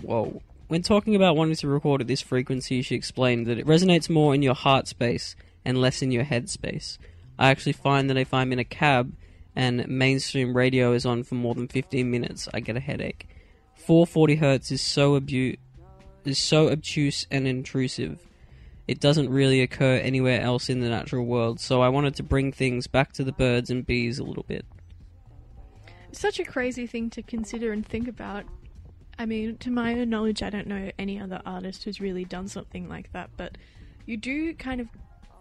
Whoa. 0.00 0.40
When 0.68 0.82
talking 0.82 1.14
about 1.14 1.36
wanting 1.36 1.56
to 1.56 1.68
record 1.68 2.00
at 2.00 2.06
this 2.06 2.22
frequency, 2.22 2.80
she 2.80 2.94
explained 2.94 3.46
that 3.46 3.58
it 3.58 3.66
resonates 3.66 4.08
more 4.08 4.34
in 4.34 4.42
your 4.42 4.54
heart 4.54 4.86
space 4.88 5.36
and 5.64 5.80
less 5.80 6.00
in 6.00 6.12
your 6.12 6.24
head 6.24 6.48
space. 6.48 6.98
I 7.38 7.50
actually 7.50 7.72
find 7.72 8.08
that 8.08 8.16
if 8.16 8.32
I'm 8.32 8.52
in 8.52 8.58
a 8.58 8.64
cab 8.64 9.12
and 9.54 9.86
mainstream 9.88 10.56
radio 10.56 10.92
is 10.92 11.04
on 11.04 11.24
for 11.24 11.34
more 11.34 11.54
than 11.54 11.68
15 11.68 12.10
minutes, 12.10 12.48
I 12.54 12.60
get 12.60 12.76
a 12.76 12.80
headache. 12.80 13.28
440 13.74 14.36
hertz 14.36 14.70
is 14.70 14.80
so 14.80 15.16
abu- 15.16 15.56
is 16.24 16.38
so 16.38 16.70
obtuse 16.70 17.26
and 17.30 17.48
intrusive. 17.48 18.20
It 18.86 19.00
doesn't 19.00 19.28
really 19.28 19.60
occur 19.60 19.96
anywhere 19.96 20.40
else 20.40 20.70
in 20.70 20.80
the 20.80 20.88
natural 20.88 21.26
world, 21.26 21.58
so 21.60 21.82
I 21.82 21.88
wanted 21.88 22.14
to 22.16 22.22
bring 22.22 22.52
things 22.52 22.86
back 22.86 23.12
to 23.14 23.24
the 23.24 23.32
birds 23.32 23.70
and 23.70 23.86
bees 23.86 24.18
a 24.18 24.24
little 24.24 24.44
bit. 24.44 24.64
Such 26.12 26.38
a 26.38 26.44
crazy 26.44 26.86
thing 26.86 27.10
to 27.10 27.22
consider 27.22 27.72
and 27.72 27.86
think 27.86 28.08
about. 28.08 28.44
I 29.18 29.26
mean, 29.26 29.56
to 29.58 29.70
my 29.70 29.98
own 29.98 30.10
knowledge, 30.10 30.42
I 30.42 30.50
don't 30.50 30.66
know 30.66 30.90
any 30.98 31.20
other 31.20 31.40
artist 31.44 31.84
who's 31.84 32.00
really 32.00 32.24
done 32.24 32.48
something 32.48 32.88
like 32.88 33.12
that, 33.12 33.30
but 33.36 33.58
you 34.06 34.16
do 34.16 34.54
kind 34.54 34.80
of 34.80 34.88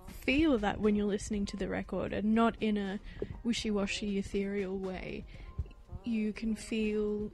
feel 0.08 0.58
that 0.60 0.80
when 0.80 0.96
you're 0.96 1.08
listening 1.08 1.46
to 1.48 1.58
the 1.58 1.68
record 1.68 2.13
and 2.13 2.36
not 2.36 2.56
in 2.60 2.78
a 2.78 3.00
wishy 3.44 3.72
washy, 3.72 4.18
ethereal 4.18 4.78
way. 4.78 5.25
You 6.04 6.34
can 6.34 6.56
feel 6.56 7.32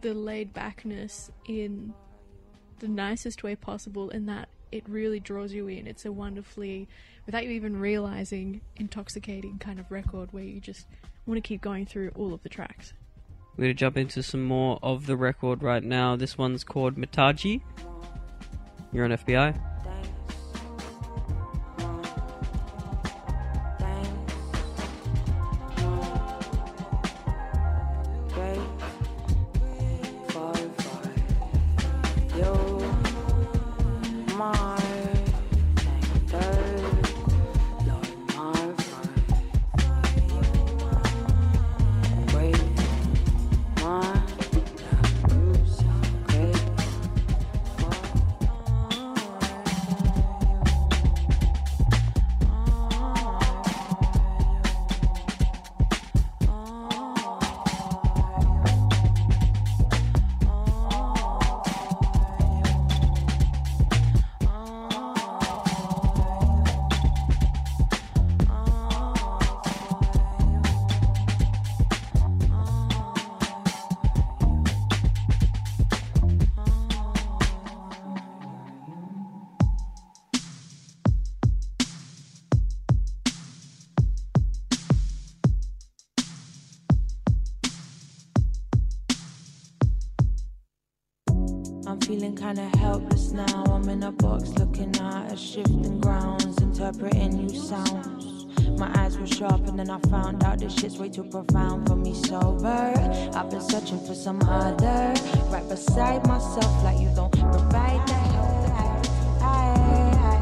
the 0.00 0.14
laid 0.14 0.52
backness 0.52 1.30
in 1.46 1.92
the 2.78 2.88
nicest 2.88 3.42
way 3.42 3.56
possible, 3.56 4.10
and 4.10 4.28
that 4.28 4.48
it 4.70 4.84
really 4.88 5.20
draws 5.20 5.52
you 5.52 5.68
in. 5.68 5.86
It's 5.86 6.04
a 6.04 6.12
wonderfully, 6.12 6.88
without 7.24 7.44
you 7.44 7.50
even 7.50 7.78
realizing, 7.78 8.60
intoxicating 8.76 9.58
kind 9.58 9.78
of 9.80 9.90
record 9.90 10.32
where 10.32 10.44
you 10.44 10.60
just 10.60 10.86
want 11.26 11.42
to 11.42 11.46
keep 11.46 11.60
going 11.60 11.86
through 11.86 12.12
all 12.14 12.32
of 12.32 12.42
the 12.42 12.48
tracks. 12.48 12.92
We're 13.56 13.64
going 13.64 13.74
to 13.74 13.78
jump 13.78 13.96
into 13.96 14.22
some 14.22 14.44
more 14.44 14.78
of 14.82 15.06
the 15.06 15.16
record 15.16 15.62
right 15.62 15.82
now. 15.82 16.14
This 16.16 16.36
one's 16.36 16.62
called 16.62 16.96
Mataji. 16.96 17.62
You're 18.92 19.04
on 19.04 19.10
FBI. 19.12 19.75
Kinda 92.46 92.78
helpless 92.78 93.32
now. 93.32 93.64
I'm 93.66 93.88
in 93.88 94.04
a 94.04 94.12
box 94.12 94.50
looking 94.50 94.94
at 95.00 95.32
a 95.32 95.36
shifting 95.36 95.98
grounds, 96.00 96.62
interpreting 96.62 97.32
new 97.32 97.48
sounds. 97.48 98.46
My 98.78 98.88
eyes 99.00 99.18
were 99.18 99.26
sharp 99.26 99.66
and 99.66 99.76
then 99.76 99.90
I 99.90 99.98
found 100.10 100.44
out 100.44 100.60
this 100.60 100.72
shit's 100.78 100.96
way 100.96 101.08
too 101.08 101.24
profound 101.24 101.88
for 101.88 101.96
me 101.96 102.14
sober. 102.14 102.92
I've 103.34 103.50
been 103.50 103.60
searching 103.60 103.98
for 104.06 104.14
some 104.14 104.40
other 104.42 105.12
right 105.50 105.68
beside 105.68 106.24
myself, 106.28 106.84
like 106.84 107.00
you 107.00 107.10
don't 107.16 107.32
provide 107.32 108.08
help 108.10 108.50
that 108.62 109.08
I, 109.42 109.54
I, 109.54 110.34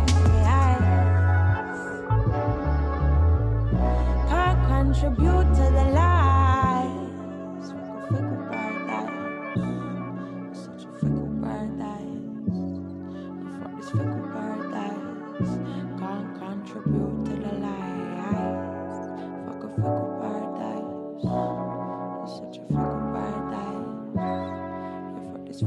I, 3.81 4.27
can't 4.29 4.61
contribute 4.69 5.54
fucking 19.83 20.21
paradise. 20.21 21.25
It's 22.25 22.35
such 22.39 22.57
a 22.59 22.67
fucking 22.73 23.13
paradise. 23.15 23.95
Here 25.15 25.27
for 25.33 25.39
this 25.47 25.63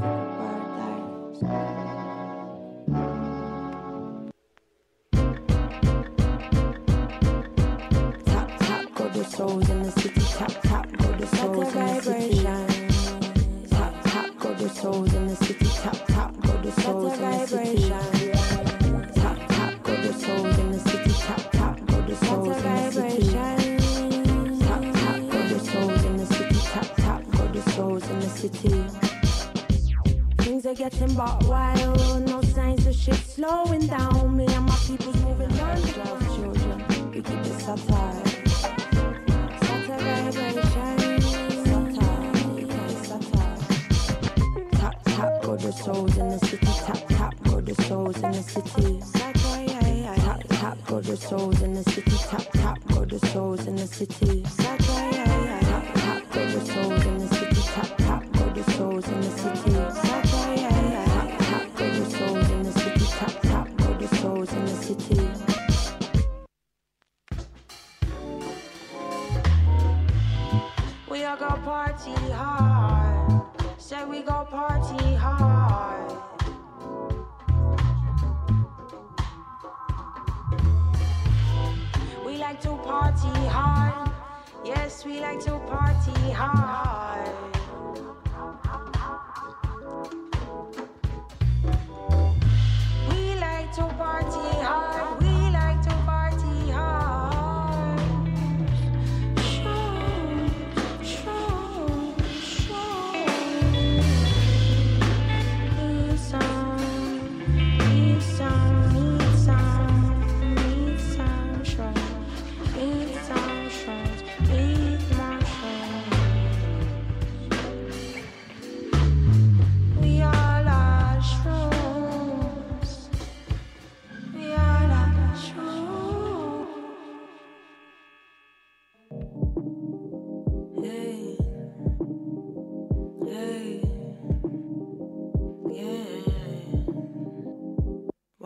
souls 51.18 51.62
in 51.62 51.74
the 51.74 51.82
city. 51.84 52.10
Tap 52.10 52.46
tap, 52.52 52.78
go 52.88 53.04
the 53.04 53.18
souls 53.28 53.66
in 53.66 53.76
the 53.76 53.86
city. 53.86 54.44
Tap 54.56 54.87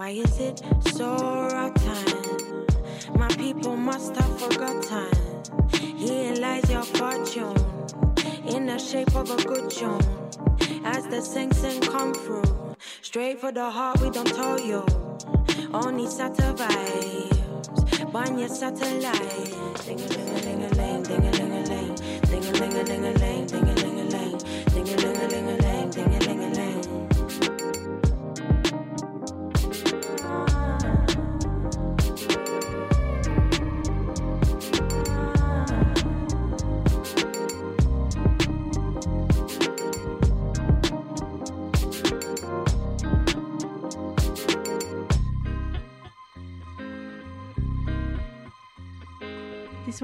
Why 0.02 0.08
is 0.08 0.40
it 0.40 0.60
so 0.96 1.14
rotten? 1.14 2.66
My 3.14 3.28
people 3.28 3.76
must 3.76 4.16
have 4.16 4.36
forgotten. 4.36 5.06
Here 5.96 6.34
lies 6.34 6.68
your 6.68 6.82
fortune 6.82 7.56
in 8.44 8.66
the 8.66 8.78
shape 8.78 9.14
of 9.14 9.30
a 9.30 9.36
good 9.44 9.70
tune. 9.70 10.02
As 10.84 11.06
the 11.06 11.20
sing 11.20 11.52
sing 11.52 11.80
come 11.82 12.14
through, 12.14 12.74
straight 13.02 13.40
for 13.40 13.52
the 13.52 13.70
heart, 13.70 14.00
we 14.00 14.10
don't 14.10 14.26
tell 14.26 14.58
you. 14.58 14.84
Only 15.72 16.06
sata 16.06 16.50
vibes, 16.58 18.12
burn 18.12 18.40
your 18.40 18.48
satellite. 18.48 19.54
Ding 19.86 20.00
a 20.00 20.08
ling 20.16 20.30
a 20.30 20.40
ling 20.46 20.62
a 20.64 20.68
ling, 20.78 21.02
ding 21.04 21.26
a 21.26 21.30
ling 21.30 21.52
a 21.52 21.62
ling, 21.70 21.94
ding 22.28 22.44
a 22.44 22.52
ling 22.58 22.74
a 22.74 22.82
ling 22.90 23.04
a 23.04 23.12
ling, 23.22 23.46
ding 23.46 23.68
a 23.68 23.72
ling 23.72 23.98
a 24.00 24.01
ling, 24.01 24.01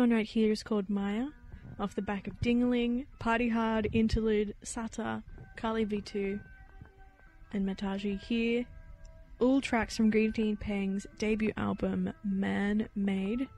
one 0.09 0.17
right 0.17 0.27
here 0.27 0.51
is 0.51 0.63
called 0.63 0.89
Maya, 0.89 1.27
off 1.79 1.95
the 1.95 2.01
back 2.01 2.27
of 2.27 2.41
Dingaling, 2.41 3.05
Party 3.19 3.51
Hard, 3.51 3.89
Interlude, 3.93 4.55
Sata, 4.65 5.23
Kali 5.55 5.85
V2, 5.85 6.41
and 7.53 7.69
Mataji 7.69 8.19
here. 8.19 8.65
All 9.39 9.61
tracks 9.61 9.99
from 9.99 10.09
Green 10.09 10.33
Tea 10.33 10.57
Peng's 10.57 11.07
debut 11.19 11.53
album, 11.59 12.11
Man 12.25 12.89
Made. 12.97 13.49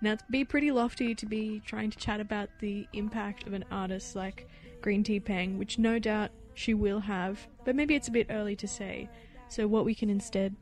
Now, 0.00 0.12
it'd 0.12 0.24
be 0.30 0.42
pretty 0.42 0.70
lofty 0.70 1.14
to 1.14 1.26
be 1.26 1.60
trying 1.66 1.90
to 1.90 1.98
chat 1.98 2.18
about 2.18 2.48
the 2.60 2.86
impact 2.94 3.46
of 3.46 3.52
an 3.52 3.66
artist 3.70 4.16
like 4.16 4.48
Green 4.80 5.04
Tea 5.04 5.20
Peng, 5.20 5.58
which 5.58 5.78
no 5.78 5.98
doubt 5.98 6.30
she 6.54 6.72
will 6.72 7.00
have, 7.00 7.46
but 7.66 7.76
maybe 7.76 7.94
it's 7.94 8.08
a 8.08 8.12
bit 8.12 8.28
early 8.30 8.56
to 8.56 8.66
say. 8.66 9.06
So, 9.48 9.66
what 9.66 9.84
we 9.84 9.94
can 9.94 10.08
instead 10.08 10.56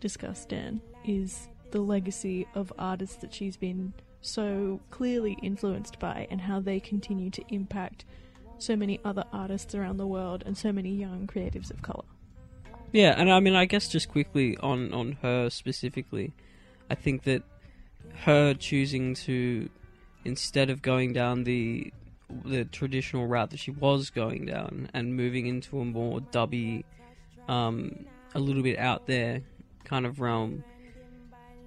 discuss, 0.00 0.46
Dan, 0.46 0.80
is 1.04 1.50
the 1.72 1.80
legacy 1.80 2.46
of 2.54 2.72
artists 2.78 3.16
that 3.16 3.34
she's 3.34 3.58
been 3.58 3.92
so 4.24 4.80
clearly 4.90 5.36
influenced 5.42 5.98
by 5.98 6.26
and 6.30 6.40
how 6.40 6.58
they 6.58 6.80
continue 6.80 7.30
to 7.30 7.42
impact 7.48 8.04
so 8.58 8.74
many 8.74 8.98
other 9.04 9.24
artists 9.32 9.74
around 9.74 9.98
the 9.98 10.06
world 10.06 10.42
and 10.46 10.56
so 10.56 10.72
many 10.72 10.90
young 10.90 11.26
creatives 11.26 11.70
of 11.70 11.82
color. 11.82 12.04
Yeah, 12.92 13.14
and 13.16 13.30
I 13.30 13.40
mean, 13.40 13.54
I 13.54 13.64
guess 13.66 13.88
just 13.88 14.08
quickly 14.08 14.56
on 14.58 14.94
on 14.94 15.18
her 15.22 15.50
specifically, 15.50 16.32
I 16.88 16.94
think 16.94 17.24
that 17.24 17.42
her 18.22 18.54
choosing 18.54 19.14
to 19.14 19.68
instead 20.24 20.70
of 20.70 20.80
going 20.80 21.12
down 21.12 21.44
the 21.44 21.92
the 22.44 22.64
traditional 22.64 23.26
route 23.26 23.50
that 23.50 23.58
she 23.58 23.72
was 23.72 24.10
going 24.10 24.46
down 24.46 24.88
and 24.94 25.14
moving 25.14 25.46
into 25.46 25.80
a 25.80 25.84
more 25.84 26.20
dubby, 26.20 26.84
um, 27.48 28.06
a 28.34 28.38
little 28.38 28.62
bit 28.62 28.78
out 28.78 29.06
there 29.06 29.42
kind 29.84 30.06
of 30.06 30.20
realm 30.20 30.64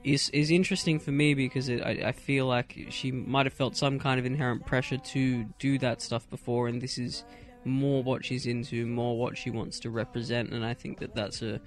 is 0.07 0.29
is 0.29 0.51
interesting 0.51 0.99
for 0.99 1.11
me 1.11 1.33
because 1.33 1.67
it, 1.67 1.81
I, 1.81 2.07
I 2.07 2.11
feel 2.13 2.45
like 2.45 2.87
she 2.89 3.11
might 3.11 3.45
have 3.45 3.53
felt 3.53 3.75
some 3.75 3.99
kind 3.99 4.19
of 4.19 4.25
inherent 4.25 4.65
pressure 4.65 4.97
to 4.97 5.43
do 5.59 5.77
that 5.79 6.01
stuff 6.01 6.29
before, 6.29 6.69
and 6.69 6.81
this 6.81 6.97
is 6.97 7.25
more 7.65 8.01
what 8.01 8.23
she's 8.23 8.45
into, 8.45 8.85
more 8.85 9.17
what 9.17 9.37
she 9.37 9.49
wants 9.49 9.79
to 9.81 9.89
represent, 9.89 10.51
and 10.51 10.65
I 10.65 10.73
think 10.73 10.99
that 10.99 11.13
that's 11.13 11.41
a 11.41 11.59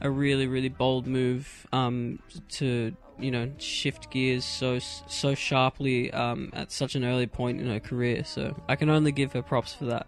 a 0.00 0.08
really 0.08 0.46
really 0.46 0.68
bold 0.68 1.08
move 1.08 1.66
um, 1.72 2.20
to 2.50 2.94
you 3.18 3.32
know 3.32 3.50
shift 3.58 4.10
gears 4.10 4.44
so 4.44 4.78
so 4.78 5.34
sharply 5.34 6.12
um, 6.12 6.50
at 6.52 6.70
such 6.70 6.94
an 6.94 7.04
early 7.04 7.26
point 7.26 7.60
in 7.60 7.66
her 7.66 7.80
career. 7.80 8.22
So 8.24 8.54
I 8.68 8.76
can 8.76 8.90
only 8.90 9.10
give 9.10 9.32
her 9.32 9.42
props 9.42 9.74
for 9.74 9.86
that. 9.86 10.06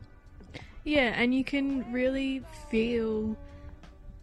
Yeah, 0.84 1.12
and 1.16 1.34
you 1.34 1.44
can 1.44 1.92
really 1.92 2.42
feel 2.70 3.36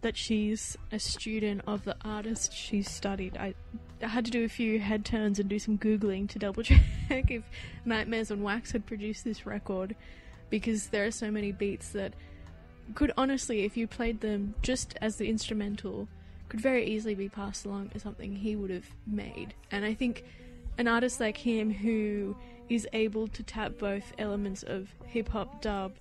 that 0.00 0.16
she's 0.16 0.76
a 0.92 0.98
student 0.98 1.62
of 1.66 1.84
the 1.84 1.96
artist 2.04 2.52
she's 2.52 2.90
studied. 2.90 3.36
I, 3.36 3.54
I 4.02 4.06
had 4.06 4.24
to 4.26 4.30
do 4.30 4.44
a 4.44 4.48
few 4.48 4.78
head 4.78 5.04
turns 5.04 5.38
and 5.38 5.48
do 5.48 5.58
some 5.58 5.76
googling 5.76 6.28
to 6.30 6.38
double 6.38 6.62
check 7.08 7.30
if 7.30 7.42
Nightmares 7.84 8.30
on 8.30 8.42
Wax 8.42 8.72
had 8.72 8.86
produced 8.86 9.24
this 9.24 9.46
record, 9.46 9.96
because 10.50 10.88
there 10.88 11.04
are 11.04 11.10
so 11.10 11.30
many 11.30 11.52
beats 11.52 11.90
that 11.90 12.14
could 12.94 13.12
honestly, 13.16 13.64
if 13.64 13.76
you 13.76 13.86
played 13.86 14.20
them 14.20 14.54
just 14.62 14.96
as 15.00 15.16
the 15.16 15.28
instrumental, 15.28 16.08
could 16.48 16.60
very 16.60 16.86
easily 16.86 17.14
be 17.14 17.28
passed 17.28 17.66
along 17.66 17.90
as 17.94 18.02
something 18.02 18.34
he 18.34 18.56
would 18.56 18.70
have 18.70 18.86
made. 19.06 19.54
And 19.70 19.84
I 19.84 19.94
think 19.94 20.24
an 20.78 20.88
artist 20.88 21.20
like 21.20 21.36
him 21.36 21.70
who 21.70 22.36
is 22.68 22.86
able 22.92 23.28
to 23.28 23.42
tap 23.42 23.78
both 23.78 24.12
elements 24.18 24.62
of 24.62 24.88
hip 25.06 25.28
hop, 25.28 25.60
dub, 25.60 25.92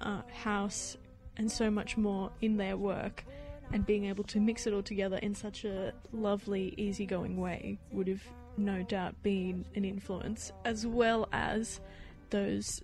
uh, 0.00 0.22
house, 0.42 0.96
and 1.36 1.50
so 1.50 1.70
much 1.70 1.96
more 1.96 2.30
in 2.40 2.56
their 2.56 2.76
work, 2.76 3.24
and 3.72 3.84
being 3.86 4.06
able 4.06 4.24
to 4.24 4.40
mix 4.40 4.66
it 4.66 4.72
all 4.72 4.82
together 4.82 5.16
in 5.18 5.34
such 5.34 5.64
a 5.64 5.92
lovely, 6.12 6.74
easygoing 6.76 7.36
way 7.40 7.78
would 7.90 8.08
have 8.08 8.22
no 8.56 8.82
doubt 8.82 9.20
been 9.22 9.64
an 9.74 9.84
influence, 9.84 10.52
as 10.64 10.86
well 10.86 11.28
as 11.32 11.80
those 12.30 12.82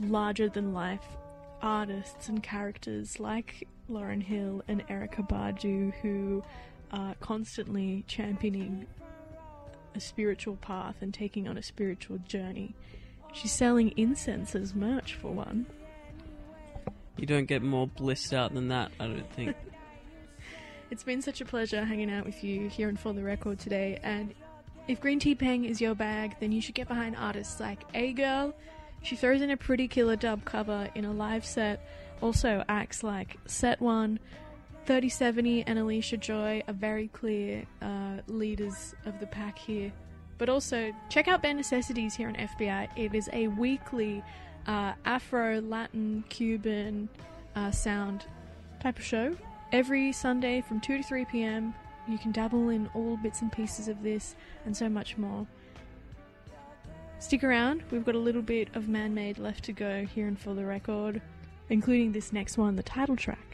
larger 0.00 0.48
than 0.48 0.72
life 0.72 1.06
artists 1.62 2.28
and 2.28 2.42
characters 2.42 3.20
like 3.20 3.66
Lauryn 3.90 4.22
Hill 4.22 4.62
and 4.68 4.86
Erykah 4.88 5.28
Badu 5.28 5.92
who 6.02 6.42
are 6.92 7.14
constantly 7.20 8.04
championing 8.06 8.86
a 9.94 10.00
spiritual 10.00 10.56
path 10.56 10.96
and 11.00 11.12
taking 11.14 11.48
on 11.48 11.56
a 11.56 11.62
spiritual 11.62 12.18
journey. 12.18 12.74
She's 13.32 13.52
selling 13.52 13.92
incense 13.96 14.54
as 14.54 14.74
merch 14.74 15.14
for 15.14 15.32
one. 15.32 15.66
You 17.16 17.26
don't 17.26 17.46
get 17.46 17.62
more 17.62 17.86
blissed 17.86 18.32
out 18.32 18.54
than 18.54 18.68
that, 18.68 18.92
I 18.98 19.06
don't 19.06 19.32
think. 19.32 19.56
It's 20.90 21.02
been 21.02 21.22
such 21.22 21.40
a 21.40 21.44
pleasure 21.44 21.84
hanging 21.84 22.08
out 22.08 22.24
with 22.24 22.44
you 22.44 22.68
here 22.68 22.88
in 22.88 22.96
For 22.96 23.12
the 23.12 23.22
Record 23.22 23.58
today, 23.58 23.98
and 24.04 24.32
if 24.86 25.00
Green 25.00 25.18
Tea 25.18 25.34
Peng 25.34 25.64
is 25.64 25.80
your 25.80 25.94
bag, 25.94 26.36
then 26.40 26.52
you 26.52 26.60
should 26.60 26.74
get 26.74 26.86
behind 26.88 27.16
artists 27.16 27.58
like 27.58 27.80
A 27.94 28.12
Girl. 28.12 28.54
She 29.02 29.16
throws 29.16 29.40
in 29.40 29.50
a 29.50 29.56
pretty 29.56 29.88
killer 29.88 30.14
dub 30.14 30.44
cover 30.44 30.88
in 30.94 31.04
a 31.04 31.12
live 31.12 31.44
set. 31.44 31.88
Also, 32.20 32.62
acts 32.68 33.02
like 33.02 33.38
Set 33.46 33.80
One, 33.80 34.20
3070, 34.84 35.64
and 35.66 35.78
Alicia 35.78 36.18
Joy 36.18 36.62
are 36.68 36.74
very 36.74 37.08
clear 37.08 37.64
uh, 37.80 38.18
leaders 38.26 38.94
of 39.06 39.18
the 39.20 39.26
pack 39.26 39.58
here. 39.58 39.90
But 40.36 40.48
also, 40.48 40.92
check 41.08 41.28
out 41.28 41.42
Bare 41.42 41.54
Necessities 41.54 42.14
here 42.14 42.28
on 42.28 42.34
FBI. 42.34 42.88
It 42.96 43.14
is 43.14 43.28
a 43.32 43.48
weekly 43.48 44.22
uh, 44.66 44.92
Afro, 45.04 45.60
Latin, 45.60 46.24
Cuban 46.28 47.08
uh, 47.56 47.70
sound 47.70 48.24
type 48.80 48.98
of 48.98 49.04
show. 49.04 49.36
Every 49.72 50.12
Sunday 50.12 50.60
from 50.60 50.80
2 50.80 50.98
to 50.98 51.02
3 51.02 51.24
p.m., 51.26 51.74
you 52.06 52.18
can 52.18 52.32
dabble 52.32 52.68
in 52.68 52.88
all 52.94 53.16
bits 53.16 53.40
and 53.40 53.50
pieces 53.50 53.88
of 53.88 54.02
this 54.02 54.36
and 54.66 54.76
so 54.76 54.88
much 54.88 55.16
more. 55.16 55.46
Stick 57.18 57.42
around, 57.42 57.82
we've 57.90 58.04
got 58.04 58.14
a 58.14 58.18
little 58.18 58.42
bit 58.42 58.68
of 58.74 58.88
Man 58.88 59.14
Made 59.14 59.38
left 59.38 59.64
to 59.64 59.72
go 59.72 60.04
here 60.04 60.28
and 60.28 60.38
for 60.38 60.52
the 60.52 60.64
record, 60.64 61.22
including 61.70 62.12
this 62.12 62.32
next 62.32 62.58
one, 62.58 62.76
the 62.76 62.82
title 62.82 63.16
track. 63.16 63.53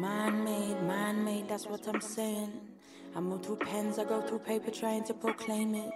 Man 0.00 0.44
made, 0.44 0.82
man 0.84 1.22
made, 1.22 1.46
that's 1.46 1.66
what 1.66 1.86
I'm 1.86 2.00
saying. 2.00 2.50
I 3.14 3.20
move 3.20 3.44
through 3.44 3.56
pens, 3.56 3.98
I 3.98 4.04
go 4.04 4.22
through 4.22 4.38
paper 4.38 4.70
trying 4.70 5.04
to 5.04 5.12
proclaim 5.12 5.74
it. 5.74 5.92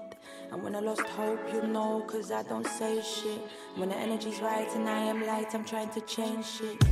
And 0.53 0.62
when 0.62 0.77
I 0.77 0.81
lost 0.81 1.01
hope, 1.01 1.40
you 1.55 1.62
know, 1.62 2.05
cause 2.07 2.31
I 2.31 2.43
don't 2.43 2.67
say 2.67 3.01
shit. 3.01 3.40
When 3.77 3.88
the 3.88 3.97
energy's 3.97 4.40
right 4.40 4.69
and 4.75 4.87
I 4.90 4.99
am 5.05 5.27
light, 5.27 5.55
I'm 5.55 5.64
trying 5.64 5.88
to 5.88 6.03
change 6.03 6.45
shit. 6.45 6.85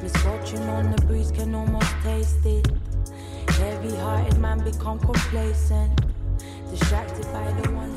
Misfortune 0.00 0.62
on 0.68 0.92
the 0.92 1.02
breeze 1.06 1.32
can 1.32 1.52
almost 1.56 1.92
taste 2.04 2.46
it. 2.46 2.70
Heavy 3.48 3.96
hearted 3.96 4.38
man 4.38 4.62
become 4.62 5.00
complacent. 5.00 6.02
Distracted 6.70 7.24
by 7.32 7.50
the 7.62 7.72
ones 7.72 7.93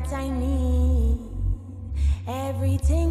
that 0.00 0.12
I 0.12 0.28
need, 0.28 1.18
everything 2.28 3.07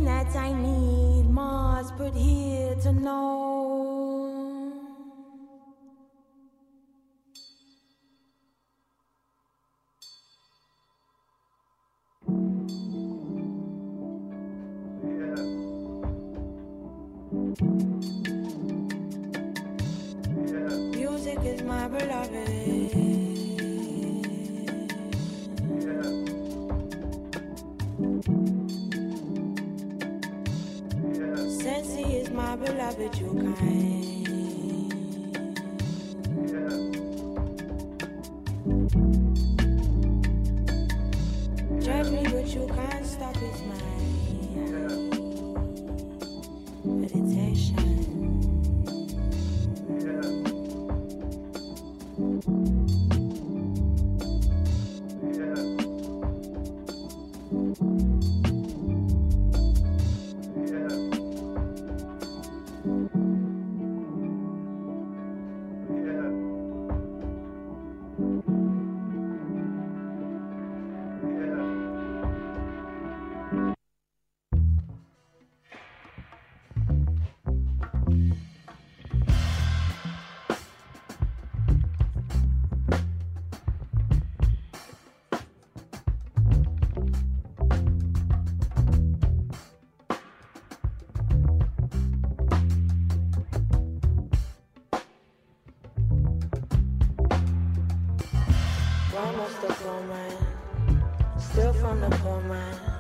from 101.74 102.00
the 102.02 102.10
poor 102.18 102.42
man. 102.42 102.97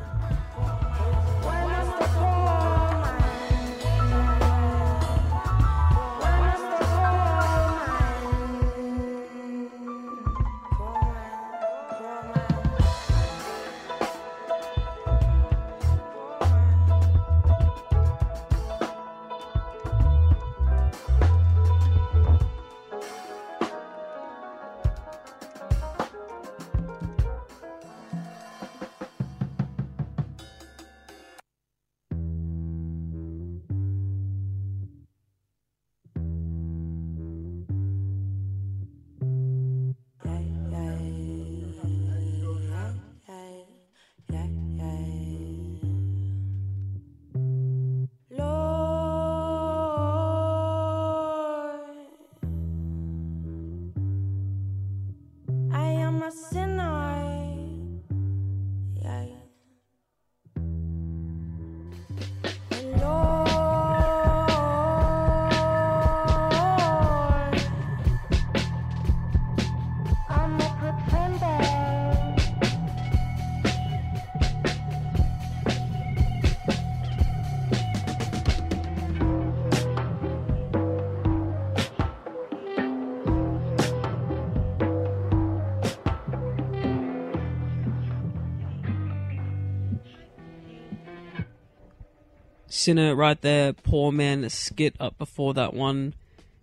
Sinner 92.87 93.15
right 93.17 93.41
there, 93.41 93.73
Poor 93.73 94.13
Man 94.13 94.49
skit 94.49 94.95
up 94.97 95.17
before 95.17 95.53
that 95.55 95.73
one, 95.73 96.13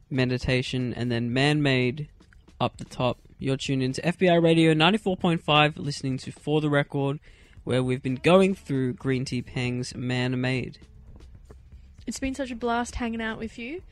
Meditation, 0.09 0.95
and 0.95 1.13
then 1.13 1.35
Man 1.35 1.61
Made 1.61 2.09
up 2.59 2.79
the 2.79 2.87
top. 2.87 3.19
You're 3.39 3.59
tuned 3.59 3.83
into 3.83 4.01
FBI 4.01 4.43
Radio 4.43 4.73
94.5, 4.73 5.77
listening 5.77 6.17
to 6.17 6.33
For 6.33 6.63
the 6.63 6.71
Record, 6.71 7.21
where 7.65 7.83
we've 7.83 8.03
been 8.03 8.15
going 8.15 8.55
through 8.55 8.95
Green 8.95 9.27
Tea 9.27 9.43
Peng's 9.43 9.95
Man 9.95 10.41
Made. 10.41 10.79
It's 12.07 12.21
been 12.21 12.35
such 12.35 12.51
a 12.51 12.57
blast 12.57 12.95
hanging 12.95 13.21
out 13.21 13.39
with 13.39 13.59
you. 13.59 13.83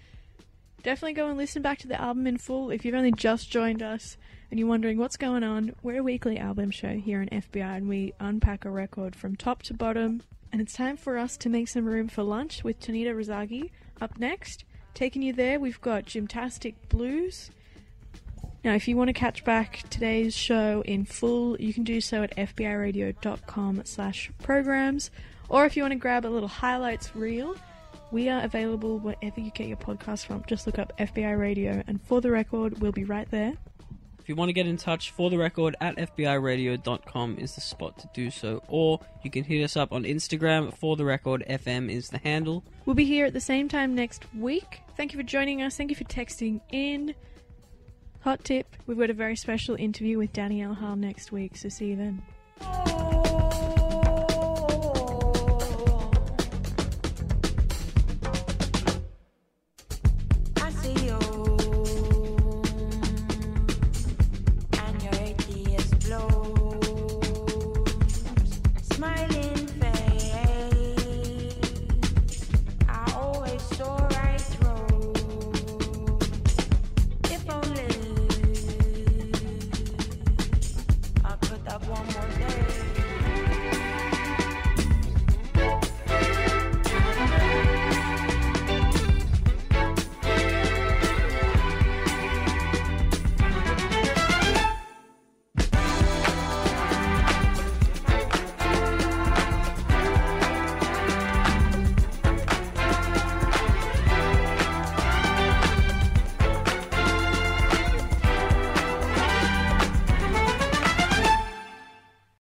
Definitely 0.83 1.15
go 1.15 1.29
and 1.29 1.39
listen 1.39 1.63
back 1.63 1.79
to 1.79 1.89
the 1.89 2.01
album 2.01 2.27
in 2.27 2.39
full 2.39 2.71
if 2.71 2.85
you've 2.85 2.95
only 2.95 3.13
just 3.13 3.51
joined 3.51 3.83
us 3.83 4.17
and 4.51 4.59
you're 4.59 4.69
wondering 4.69 4.99
what's 4.99 5.17
going 5.17 5.45
on. 5.45 5.75
We're 5.83 6.01
a 6.01 6.03
weekly 6.03 6.39
album 6.39 6.71
show 6.71 6.95
here 6.95 7.21
on 7.21 7.29
FBI 7.29 7.77
and 7.77 7.89
we 7.89 8.13
unpack 8.19 8.65
a 8.65 8.71
record 8.71 9.15
from 9.15 9.37
top 9.37 9.63
to 9.65 9.75
bottom. 9.75 10.23
And 10.53 10.61
it's 10.61 10.75
time 10.75 10.97
for 10.97 11.17
us 11.17 11.37
to 11.39 11.49
make 11.49 11.69
some 11.69 11.87
room 11.87 12.09
for 12.09 12.23
lunch 12.23 12.65
with 12.65 12.81
Tanita 12.81 13.15
Razagi. 13.15 13.71
Up 14.01 14.19
next, 14.19 14.65
taking 14.93 15.23
you 15.23 15.33
there, 15.33 15.59
we've 15.59 15.81
got 15.81 16.05
Gymtastic 16.05 16.75
Blues. 16.89 17.51
Now, 18.65 18.75
if 18.75 18.87
you 18.87 18.97
want 18.97 19.09
to 19.09 19.15
catch 19.15 19.45
back 19.45 19.83
today's 19.89 20.37
show 20.37 20.83
in 20.85 21.05
full, 21.05 21.61
you 21.61 21.73
can 21.73 21.83
do 21.85 22.01
so 22.01 22.23
at 22.23 22.37
fbiradio.com 22.37 23.83
slash 23.85 24.31
programs. 24.43 25.11
Or 25.49 25.65
if 25.65 25.77
you 25.77 25.83
want 25.83 25.93
to 25.93 25.99
grab 25.99 26.25
a 26.25 26.29
little 26.29 26.49
highlights 26.49 27.15
reel, 27.17 27.57
we 28.12 28.29
are 28.29 28.44
available 28.44 28.98
wherever 28.98 29.40
you 29.40 29.51
get 29.51 29.66
your 29.66 29.79
podcast 29.79 30.27
from. 30.27 30.44
Just 30.46 30.66
look 30.66 30.79
up 30.79 30.92
FBI 30.98 31.38
Radio, 31.38 31.83
and 31.87 32.01
for 32.01 32.20
the 32.20 32.31
record, 32.31 32.81
we'll 32.81 32.92
be 32.92 33.05
right 33.05 33.29
there. 33.31 33.55
If 34.20 34.29
you 34.29 34.37
want 34.37 34.51
to 34.51 34.53
get 34.53 34.68
in 34.68 34.77
touch 34.77 35.11
for 35.11 35.31
the 35.31 35.38
record 35.38 35.75
at 35.81 35.96
FBIRadio.com 35.96 37.38
is 37.38 37.57
the 37.57 37.61
spot 37.61 37.98
to 37.98 38.09
do 38.14 38.31
so, 38.31 38.62
or 38.68 39.01
you 39.25 39.31
can 39.33 39.42
hit 39.42 39.64
us 39.64 39.77
up 39.77 39.92
on 39.92 40.05
Instagram 40.05 40.72
for 40.77 40.94
the 40.94 41.05
record 41.05 41.44
FM 41.51 41.90
is 41.90 42.11
the 42.11 42.18
handle. 42.18 42.62
We'll 42.87 42.94
be 42.94 43.05
here 43.05 43.27
at 43.27 43.33
the 43.33 43.40
same 43.40 43.68
time 43.68 43.96
next 43.96 44.33
week. 44.33 44.83
Thank 44.96 45.12
you 45.12 45.18
for 45.18 45.25
joining 45.25 45.62
us. 45.62 45.77
Thank 45.77 45.90
you 45.90 45.96
for 45.96 46.05
texting 46.05 46.61
in. 46.70 47.16
Hot 48.20 48.44
tip 48.44 48.77
we've 48.87 48.98
got 48.98 49.11
a 49.11 49.14
very 49.14 49.35
special 49.35 49.75
interview 49.75 50.18
with 50.18 50.33
Danielle 50.33 50.75
Hall 50.75 50.94
next 50.94 51.33
week, 51.33 51.57
so 51.57 51.68
see 51.68 51.87
you 51.87 51.96
then. 51.96 52.22
Oh, 52.61 53.12